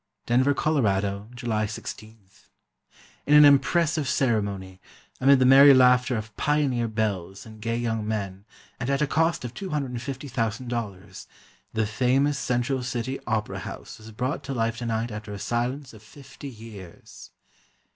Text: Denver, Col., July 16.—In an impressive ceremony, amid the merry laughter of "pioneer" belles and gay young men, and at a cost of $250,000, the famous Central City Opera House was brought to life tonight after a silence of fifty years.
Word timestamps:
Denver, 0.25 0.55
Col., 0.55 0.81
July 1.35 1.67
16.—In 1.67 3.33
an 3.35 3.45
impressive 3.45 4.09
ceremony, 4.09 4.81
amid 5.19 5.37
the 5.37 5.45
merry 5.45 5.75
laughter 5.75 6.17
of 6.17 6.35
"pioneer" 6.37 6.87
belles 6.87 7.45
and 7.45 7.61
gay 7.61 7.77
young 7.77 8.07
men, 8.07 8.43
and 8.79 8.89
at 8.89 9.03
a 9.03 9.05
cost 9.05 9.45
of 9.45 9.53
$250,000, 9.53 11.27
the 11.73 11.85
famous 11.85 12.39
Central 12.39 12.81
City 12.81 13.19
Opera 13.27 13.59
House 13.59 13.99
was 13.99 14.09
brought 14.09 14.43
to 14.45 14.55
life 14.55 14.77
tonight 14.79 15.11
after 15.11 15.33
a 15.33 15.37
silence 15.37 15.93
of 15.93 16.01
fifty 16.01 16.49
years. 16.49 17.29